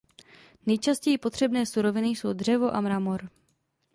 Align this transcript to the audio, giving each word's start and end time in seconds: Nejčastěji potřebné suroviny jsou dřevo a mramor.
Nejčastěji 0.65 1.17
potřebné 1.17 1.65
suroviny 1.65 2.07
jsou 2.07 2.33
dřevo 2.33 2.75
a 2.75 2.81
mramor. 2.81 3.29